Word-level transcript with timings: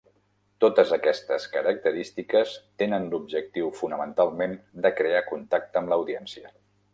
Totes 0.63 0.93
aquestes 0.95 1.43
característiques 1.57 2.55
tenen 2.83 3.05
l'objectiu 3.11 3.69
fonamentalment 3.83 4.57
de 4.87 4.93
crear 5.03 5.23
contacte 5.29 5.83
amb 5.85 5.95
l'audiència. 5.95 6.53